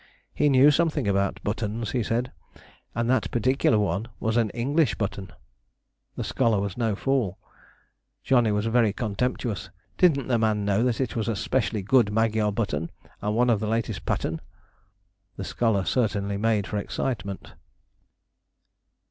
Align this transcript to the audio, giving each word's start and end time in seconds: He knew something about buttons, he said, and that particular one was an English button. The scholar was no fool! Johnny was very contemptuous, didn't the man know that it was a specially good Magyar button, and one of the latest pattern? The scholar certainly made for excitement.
He 0.33 0.49
knew 0.49 0.71
something 0.71 1.07
about 1.07 1.43
buttons, 1.43 1.91
he 1.91 2.01
said, 2.01 2.31
and 2.95 3.07
that 3.07 3.29
particular 3.29 3.77
one 3.77 4.07
was 4.19 4.35
an 4.35 4.49
English 4.49 4.95
button. 4.95 5.31
The 6.15 6.23
scholar 6.23 6.59
was 6.59 6.75
no 6.75 6.95
fool! 6.95 7.37
Johnny 8.23 8.51
was 8.51 8.65
very 8.65 8.93
contemptuous, 8.93 9.69
didn't 9.99 10.25
the 10.27 10.39
man 10.39 10.65
know 10.65 10.81
that 10.85 10.99
it 10.99 11.15
was 11.15 11.27
a 11.27 11.35
specially 11.35 11.83
good 11.83 12.11
Magyar 12.11 12.51
button, 12.51 12.89
and 13.21 13.35
one 13.35 13.51
of 13.51 13.59
the 13.59 13.67
latest 13.67 14.03
pattern? 14.03 14.41
The 15.35 15.43
scholar 15.43 15.85
certainly 15.85 16.35
made 16.37 16.65
for 16.65 16.77
excitement. 16.79 17.53